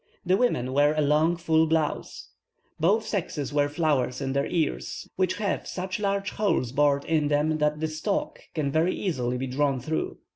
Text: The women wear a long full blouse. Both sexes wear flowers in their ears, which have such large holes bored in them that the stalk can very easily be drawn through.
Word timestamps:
The 0.25 0.35
women 0.35 0.73
wear 0.73 0.95
a 0.95 1.01
long 1.01 1.37
full 1.37 1.67
blouse. 1.67 2.29
Both 2.79 3.05
sexes 3.05 3.53
wear 3.53 3.69
flowers 3.69 4.19
in 4.19 4.33
their 4.33 4.47
ears, 4.47 5.07
which 5.15 5.35
have 5.37 5.67
such 5.67 5.99
large 5.99 6.31
holes 6.31 6.71
bored 6.71 7.05
in 7.05 7.27
them 7.27 7.59
that 7.59 7.79
the 7.79 7.87
stalk 7.87 8.39
can 8.55 8.71
very 8.71 8.95
easily 8.95 9.37
be 9.37 9.45
drawn 9.45 9.79
through. 9.79 10.17